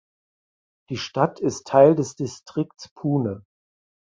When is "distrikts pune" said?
2.15-3.45